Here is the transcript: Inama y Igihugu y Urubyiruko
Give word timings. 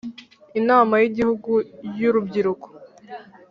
Inama 0.59 0.93
y 1.01 1.05
Igihugu 1.09 1.51
y 1.99 2.03
Urubyiruko 2.09 2.67